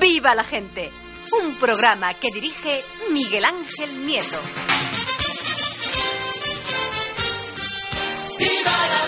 [0.00, 0.92] ¡Viva la gente!
[1.42, 4.38] Un programa que dirige Miguel Ángel Nieto.
[8.38, 9.07] ¡Viva la